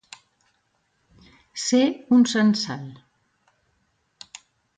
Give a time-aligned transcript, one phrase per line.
[1.65, 1.83] Ser
[2.17, 2.89] un censal.